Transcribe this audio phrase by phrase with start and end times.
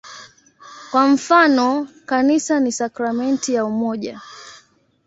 [0.91, 4.21] Kwa mfano, "Kanisa ni sakramenti ya umoja".